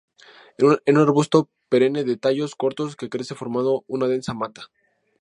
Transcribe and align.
Es 0.57 0.65
un 0.65 0.97
arbusto 0.97 1.51
perenne 1.69 2.03
de 2.03 2.17
tallos 2.17 2.55
cortos 2.55 2.95
que 2.95 3.07
crece 3.07 3.35
formando 3.35 3.83
una 3.87 4.07
densa 4.07 4.33
mata. 4.33 4.65